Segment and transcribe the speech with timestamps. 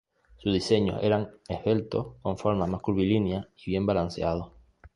[0.37, 4.51] Sus diseños eran esbeltos, con formas mas curvilíneas y bien balanceados.